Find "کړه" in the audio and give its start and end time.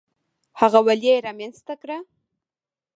1.81-1.97